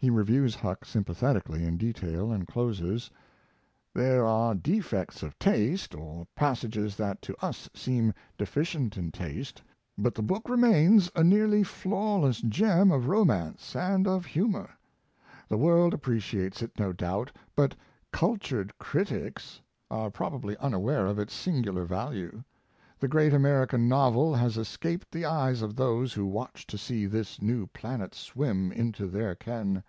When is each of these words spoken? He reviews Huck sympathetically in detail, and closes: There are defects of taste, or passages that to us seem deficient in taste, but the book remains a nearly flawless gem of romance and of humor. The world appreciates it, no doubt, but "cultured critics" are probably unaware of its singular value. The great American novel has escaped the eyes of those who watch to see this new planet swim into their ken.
He 0.00 0.10
reviews 0.10 0.54
Huck 0.54 0.84
sympathetically 0.84 1.64
in 1.64 1.76
detail, 1.76 2.30
and 2.30 2.46
closes: 2.46 3.10
There 3.94 4.24
are 4.24 4.54
defects 4.54 5.24
of 5.24 5.36
taste, 5.40 5.92
or 5.92 6.28
passages 6.36 6.94
that 6.98 7.20
to 7.22 7.34
us 7.44 7.68
seem 7.74 8.14
deficient 8.38 8.96
in 8.96 9.10
taste, 9.10 9.60
but 9.98 10.14
the 10.14 10.22
book 10.22 10.48
remains 10.48 11.10
a 11.16 11.24
nearly 11.24 11.64
flawless 11.64 12.40
gem 12.42 12.92
of 12.92 13.08
romance 13.08 13.74
and 13.74 14.06
of 14.06 14.24
humor. 14.24 14.70
The 15.48 15.58
world 15.58 15.92
appreciates 15.92 16.62
it, 16.62 16.78
no 16.78 16.92
doubt, 16.92 17.32
but 17.56 17.74
"cultured 18.12 18.78
critics" 18.78 19.60
are 19.90 20.12
probably 20.12 20.56
unaware 20.58 21.06
of 21.06 21.18
its 21.18 21.34
singular 21.34 21.84
value. 21.84 22.44
The 23.00 23.06
great 23.06 23.32
American 23.32 23.88
novel 23.88 24.34
has 24.34 24.56
escaped 24.58 25.12
the 25.12 25.24
eyes 25.24 25.62
of 25.62 25.76
those 25.76 26.14
who 26.14 26.26
watch 26.26 26.66
to 26.66 26.76
see 26.76 27.06
this 27.06 27.40
new 27.40 27.68
planet 27.68 28.12
swim 28.12 28.72
into 28.72 29.06
their 29.06 29.36
ken. 29.36 29.84